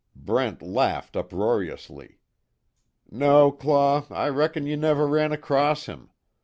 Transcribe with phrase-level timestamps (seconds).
[0.15, 2.17] Brent laughed uproariously:
[3.11, 6.09] "No, Claw, I reckon you never ran across him.